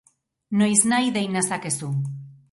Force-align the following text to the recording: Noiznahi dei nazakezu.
Noiznahi 0.59 1.09
dei 1.17 1.27
nazakezu. 1.33 1.89